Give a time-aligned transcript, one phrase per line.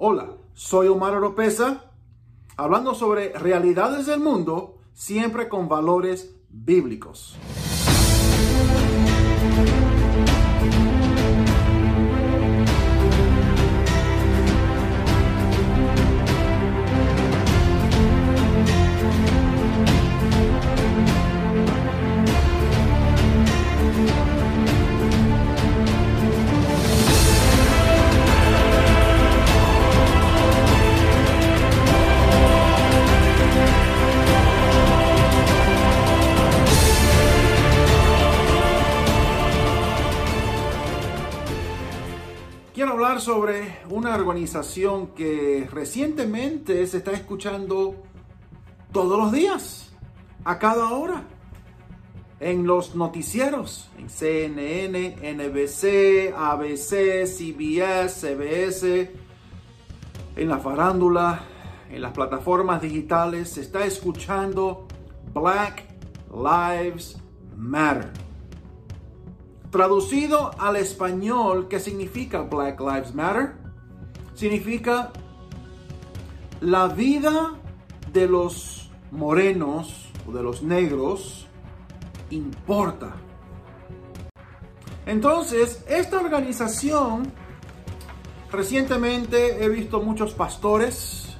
[0.00, 1.90] Hola, soy Omar Oropesa,
[2.56, 7.36] hablando sobre realidades del mundo, siempre con valores bíblicos.
[43.20, 47.96] Sobre una organización que recientemente se está escuchando
[48.92, 49.90] todos los días,
[50.44, 51.24] a cada hora,
[52.40, 59.10] en los noticieros, en CNN, NBC, ABC, CBS, CBS,
[60.36, 61.40] en la farándula,
[61.90, 64.86] en las plataformas digitales, se está escuchando
[65.34, 65.84] Black
[66.32, 67.18] Lives
[67.56, 68.27] Matter.
[69.70, 73.52] Traducido al español, ¿qué significa Black Lives Matter?
[74.34, 75.12] Significa
[76.62, 77.54] la vida
[78.10, 81.46] de los morenos o de los negros
[82.30, 83.14] importa.
[85.04, 87.30] Entonces, esta organización,
[88.50, 91.36] recientemente he visto muchos pastores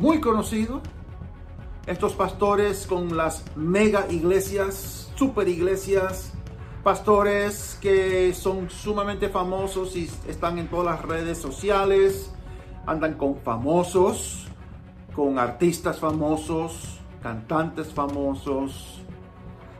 [0.00, 0.80] muy conocidos,
[1.86, 6.32] estos pastores con las mega iglesias, super iglesias,
[6.82, 12.32] pastores que son sumamente famosos y están en todas las redes sociales,
[12.86, 14.46] andan con famosos,
[15.14, 19.02] con artistas famosos, cantantes famosos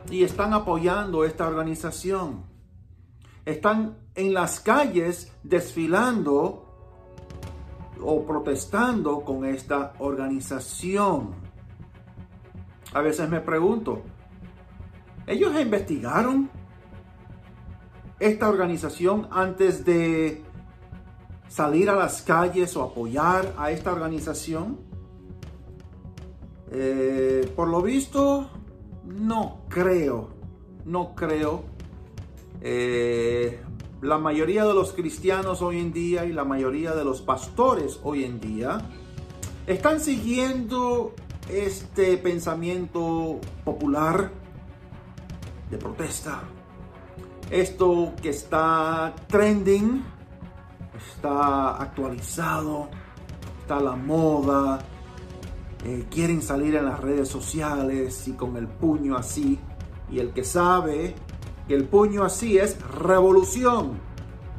[0.09, 2.43] y están apoyando esta organización.
[3.45, 6.67] Están en las calles desfilando
[7.99, 11.31] o protestando con esta organización.
[12.93, 14.03] A veces me pregunto,
[15.25, 16.49] ¿ellos investigaron
[18.21, 20.43] esta organización antes de
[21.49, 24.79] salir a las calles o apoyar a esta organización?
[26.71, 28.49] Eh, por lo visto,
[29.05, 30.29] no creo,
[30.85, 31.63] no creo.
[32.61, 33.59] Eh,
[34.01, 38.23] la mayoría de los cristianos hoy en día y la mayoría de los pastores hoy
[38.23, 38.81] en día
[39.65, 41.13] están siguiendo
[41.49, 44.31] este pensamiento popular
[45.71, 46.43] de protesta,
[47.51, 50.03] esto que está trending,
[51.13, 52.89] está actualizado,
[53.59, 54.79] está la moda,
[55.83, 59.59] eh, quieren salir en las redes sociales y con el puño así.
[60.09, 61.13] Y el que sabe
[61.67, 63.99] que el puño así es revolución,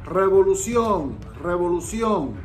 [0.05, 2.35] revolución, revolución.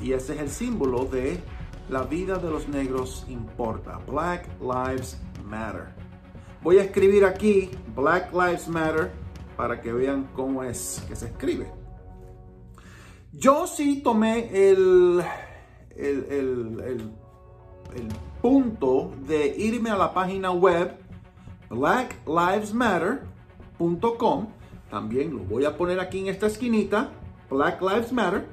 [0.00, 1.40] Y ese es el símbolo de
[1.88, 4.00] la vida de los negros importa.
[4.06, 5.95] Black Lives Matter.
[6.62, 9.10] Voy a escribir aquí Black Lives Matter
[9.56, 11.66] para que vean cómo es que se escribe.
[13.32, 15.24] Yo sí tomé el,
[15.96, 17.10] el,
[18.40, 20.96] punto de irme a la página web
[21.68, 24.46] blacklivesmatter.com.
[24.90, 27.10] También lo voy a poner aquí en esta esquinita,
[27.50, 28.46] Black Lives Matter,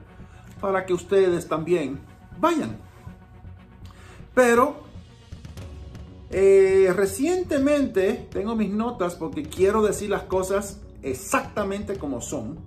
[0.59, 2.01] para que ustedes también
[2.39, 2.77] vayan.
[4.33, 4.81] Pero
[6.35, 12.57] eh, recientemente tengo mis notas porque quiero decir las cosas exactamente como son.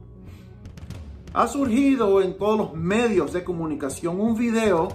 [1.34, 4.88] Ha surgido en todos los medios de comunicación un video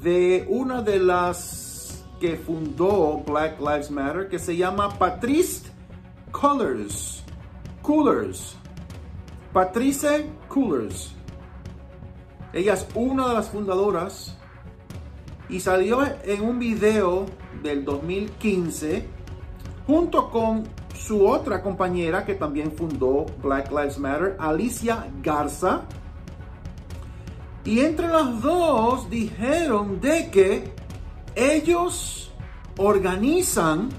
[0.00, 5.66] de una de las que fundó Black Lives Matter que se llama Patrice
[6.30, 7.24] Coolers.
[7.82, 8.56] Coolers.
[9.52, 11.12] Patrice Coolers.
[12.52, 14.36] Ella es una de las fundadoras
[15.48, 17.26] y salió en un video
[17.66, 19.06] del 2015
[19.86, 20.64] junto con
[20.94, 25.82] su otra compañera que también fundó Black Lives Matter, Alicia Garza.
[27.64, 30.72] Y entre las dos dijeron de que
[31.34, 32.32] ellos
[32.78, 33.90] organizan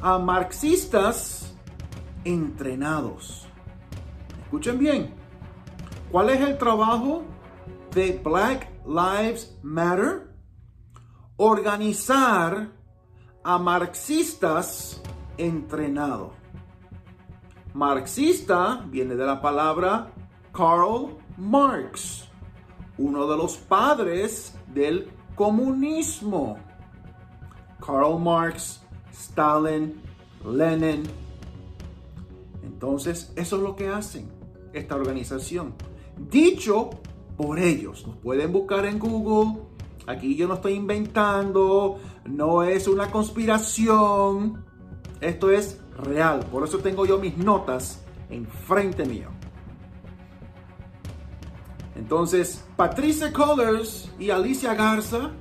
[0.00, 1.52] a marxistas
[2.24, 3.46] entrenados.
[4.44, 5.18] Escuchen bien,
[6.10, 7.22] ¿Cuál es el trabajo
[7.94, 10.27] de Black Lives Matter?
[11.40, 12.68] Organizar
[13.44, 15.00] a marxistas
[15.36, 16.32] entrenados.
[17.74, 20.12] Marxista viene de la palabra
[20.52, 22.28] Karl Marx,
[22.98, 26.58] uno de los padres del comunismo.
[27.86, 28.82] Karl Marx,
[29.12, 30.02] Stalin,
[30.44, 31.04] Lenin.
[32.64, 34.28] Entonces, eso es lo que hacen
[34.72, 35.74] esta organización.
[36.16, 36.90] Dicho
[37.36, 38.04] por ellos.
[38.04, 39.77] Nos pueden buscar en Google.
[40.06, 41.98] Aquí yo no estoy inventando.
[42.24, 44.64] No es una conspiración.
[45.20, 46.46] Esto es real.
[46.50, 49.28] Por eso tengo yo mis notas enfrente mío.
[51.96, 55.32] Entonces, Patricia Colors y Alicia Garza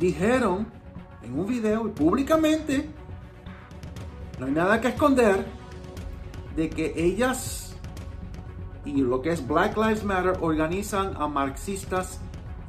[0.00, 0.66] dijeron
[1.22, 2.90] en un video y públicamente,
[4.38, 5.46] no hay nada que esconder,
[6.56, 7.76] de que ellas
[8.84, 12.20] y lo que es Black Lives Matter organizan a marxistas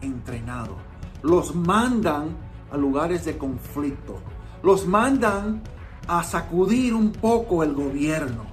[0.01, 0.77] entrenados.
[1.21, 2.35] Los mandan
[2.71, 4.19] a lugares de conflicto.
[4.63, 5.61] Los mandan
[6.07, 8.45] a sacudir un poco el gobierno,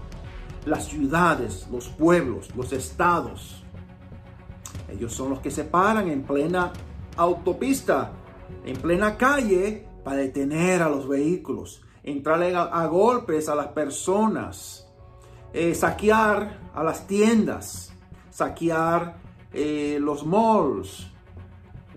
[0.67, 3.65] las ciudades, los pueblos, los estados.
[4.89, 6.73] Ellos son los que se paran en plena
[7.17, 8.13] autopista,
[8.65, 14.89] en plena calle, para detener a los vehículos, entrarle a, golpes a las personas,
[15.53, 17.93] eh, saquear a las tiendas,
[18.31, 19.19] saquear
[19.53, 21.09] eh, los malls,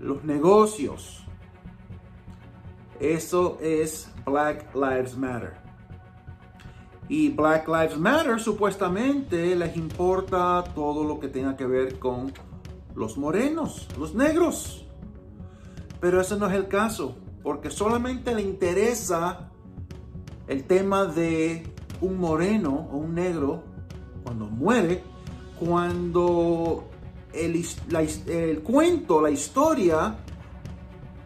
[0.01, 1.23] los negocios.
[2.99, 5.53] Eso es Black Lives Matter.
[7.07, 12.31] Y Black Lives Matter supuestamente les importa todo lo que tenga que ver con
[12.95, 14.85] los morenos, los negros.
[15.99, 19.51] Pero ese no es el caso, porque solamente le interesa
[20.47, 21.63] el tema de
[22.01, 23.63] un moreno o un negro
[24.23, 25.03] cuando muere,
[25.59, 26.90] cuando
[27.33, 30.17] el, cuento, la historia,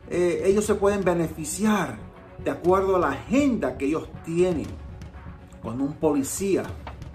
[0.09, 1.97] eh, ellos se pueden beneficiar
[2.43, 4.67] de acuerdo a la agenda que ellos tienen.
[5.61, 6.63] Cuando un policía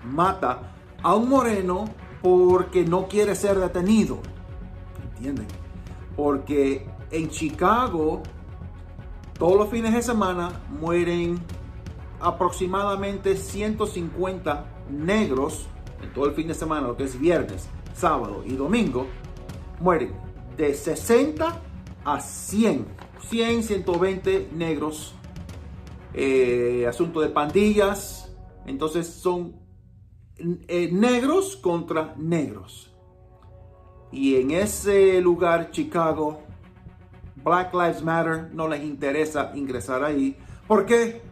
[0.04, 1.84] mata a un moreno
[2.22, 4.19] porque no quiere ser detenido.
[5.14, 5.46] ¿Entienden?
[6.16, 8.22] Porque en Chicago,
[9.38, 10.50] todos los fines de semana
[10.81, 11.38] mueren
[12.20, 15.66] aproximadamente 150 negros
[16.02, 19.06] en todo el fin de semana, lo que es viernes, sábado y domingo,
[19.81, 20.12] mueren
[20.56, 21.60] de 60
[22.04, 22.87] a 100,
[23.28, 25.14] 100, 120 negros
[26.12, 28.32] eh, asunto de pandillas.
[28.66, 29.56] Entonces son
[30.38, 32.92] eh, negros contra negros.
[34.12, 36.40] Y en ese lugar, Chicago,
[37.37, 40.37] Black Lives Matter no les interesa ingresar ahí.
[40.66, 41.22] ¿Por qué?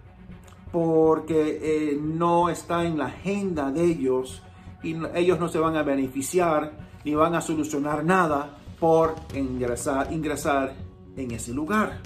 [0.71, 4.43] Porque eh, no está en la agenda de ellos
[4.83, 6.73] y ellos no se van a beneficiar
[7.05, 10.75] ni van a solucionar nada por ingresar, ingresar
[11.17, 12.01] en ese lugar.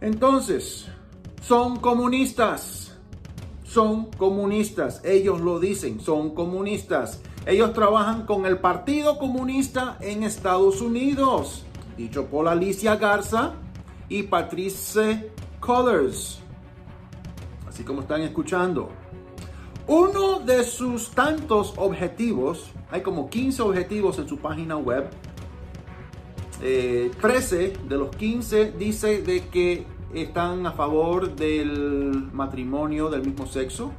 [0.00, 0.88] Entonces,
[1.40, 2.96] son comunistas.
[3.64, 5.00] Son comunistas.
[5.04, 7.20] Ellos lo dicen, son comunistas.
[7.46, 11.64] Ellos trabajan con el Partido Comunista en Estados Unidos.
[11.96, 13.54] Dicho por Alicia Garza
[14.08, 15.30] y Patrice
[15.60, 16.40] Colors.
[17.66, 18.90] Así como están escuchando.
[19.88, 25.08] Uno de sus tantos objetivos, hay como 15 objetivos en su página web,
[26.58, 33.46] 13 eh, de los 15 dice de que están a favor del matrimonio del mismo
[33.46, 33.92] sexo.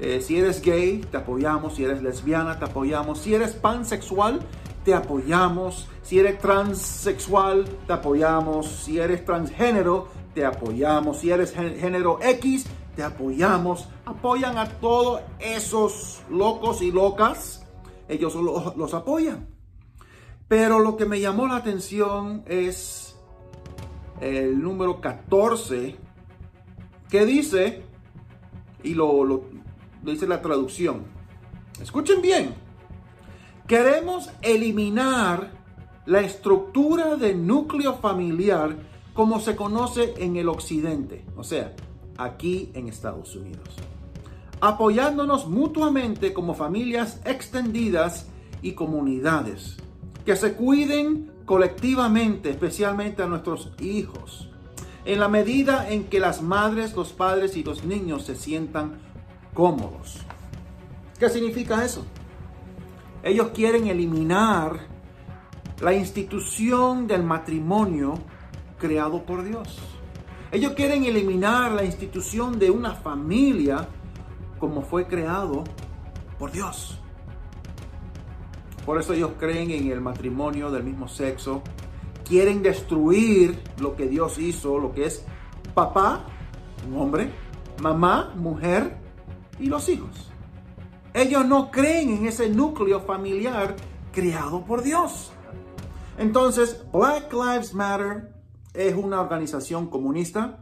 [0.00, 1.76] Eh, si eres gay, te apoyamos.
[1.76, 3.20] Si eres lesbiana, te apoyamos.
[3.20, 4.40] Si eres pansexual,
[4.84, 5.86] te apoyamos.
[6.02, 8.66] Si eres transexual, te apoyamos.
[8.66, 11.18] Si eres transgénero, te apoyamos.
[11.18, 12.66] Si eres género X,
[12.96, 13.88] te apoyamos.
[14.06, 17.66] Apoyan a todos esos locos y locas.
[18.08, 19.48] Ellos los apoyan.
[20.48, 23.16] Pero lo que me llamó la atención es
[24.20, 25.96] el número 14
[27.08, 27.82] que dice,
[28.82, 29.44] y lo,
[30.02, 31.04] dice la traducción,
[31.80, 32.54] escuchen bien,
[33.66, 35.52] queremos eliminar
[36.06, 38.76] la estructura de núcleo familiar
[39.14, 41.74] como se conoce en el occidente, o sea,
[42.18, 43.68] aquí en Estados Unidos,
[44.60, 48.28] apoyándonos mutuamente como familias extendidas
[48.62, 49.76] y comunidades
[50.24, 54.48] que se cuiden colectivamente, especialmente a nuestros hijos,
[55.04, 58.98] en la medida en que las madres, los padres y los niños se sientan
[59.52, 60.20] cómodos.
[61.18, 62.06] ¿Qué significa eso?
[63.22, 64.80] Ellos quieren eliminar
[65.80, 68.14] la institución del matrimonio
[68.78, 69.78] creado por Dios.
[70.50, 73.88] Ellos quieren eliminar la institución de una familia
[74.64, 75.62] como fue creado
[76.38, 76.98] por Dios.
[78.86, 81.60] Por eso ellos creen en el matrimonio del mismo sexo.
[82.26, 85.26] Quieren destruir lo que Dios hizo, lo que es
[85.74, 86.24] papá,
[86.88, 87.30] un hombre,
[87.82, 88.96] mamá, mujer
[89.58, 90.32] y los hijos.
[91.12, 93.76] Ellos no creen en ese núcleo familiar
[94.12, 95.30] creado por Dios.
[96.16, 98.32] Entonces, Black Lives Matter
[98.72, 100.60] es una organización comunista,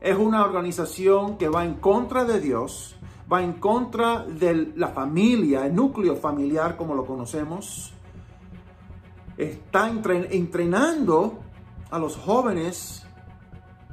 [0.00, 2.96] es una organización que va en contra de Dios,
[3.30, 7.92] va en contra de la familia, el núcleo familiar como lo conocemos.
[9.36, 11.40] Está entrenando
[11.90, 13.04] a los jóvenes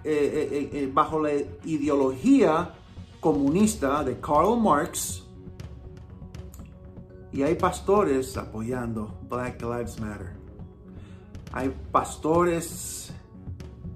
[0.04, 0.10] eh,
[0.52, 1.32] eh, eh, bajo la
[1.66, 2.74] ideología
[3.20, 5.24] comunista de Karl Marx.
[7.32, 10.34] Y hay pastores apoyando Black Lives Matter.
[11.52, 13.12] Hay pastores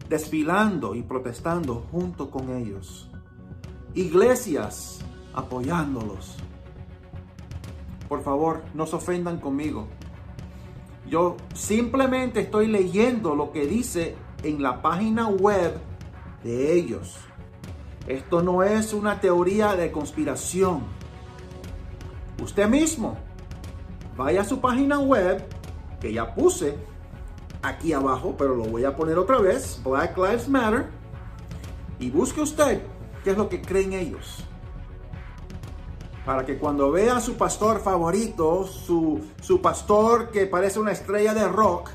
[0.10, 3.10] desfilando y protestando junto con ellos.
[3.94, 5.04] Iglesias
[5.38, 6.36] apoyándolos.
[8.10, 9.88] Por favor, no se ofendan conmigo.
[11.08, 15.78] Yo simplemente estoy leyendo lo que dice en la página web
[16.44, 17.18] de ellos.
[18.08, 20.82] Esto no es una teoría de conspiración.
[22.42, 23.18] Usted mismo,
[24.18, 25.46] vaya a su página web,
[26.02, 26.78] que ya puse
[27.62, 30.88] aquí abajo, pero lo voy a poner otra vez, Black Lives Matter,
[32.00, 32.82] y busque usted
[33.24, 34.48] qué es lo que creen ellos.
[36.28, 41.48] Para que cuando vea a su pastor favorito, su, pastor que parece una estrella de
[41.48, 41.90] rock,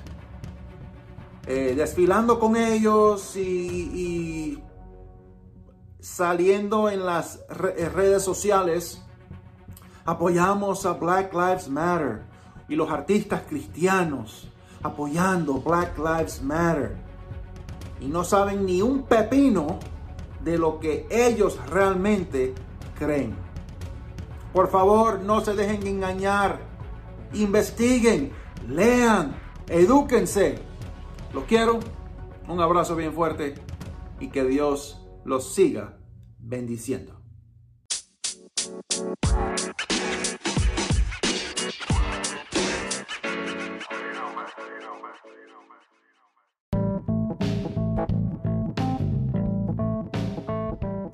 [1.47, 4.59] eh, desfilando con ellos y,
[6.01, 9.03] saliendo en las redes sociales,
[10.07, 12.23] apoyamos a Black Lives Matter
[12.71, 14.49] y los artistas cristianos
[14.83, 16.97] apoyando Black Lives Matter
[18.01, 19.79] y no saben ni un pepino
[20.43, 22.55] de lo que ellos realmente
[22.99, 23.52] creen.
[24.53, 26.61] Por favor, no se dejen engañar.
[27.33, 28.33] Investiguen,
[28.69, 29.35] lean,
[29.69, 30.59] edúquense.
[31.33, 31.81] Los quiero.
[32.49, 33.55] Un abrazo bien fuerte
[34.21, 35.97] y que Dios los siga
[36.39, 37.22] bendiciendo.